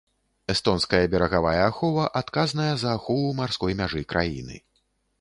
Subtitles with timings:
[0.53, 4.55] Эстонская берагавая ахова адказная за ахову марской мяжы краіны.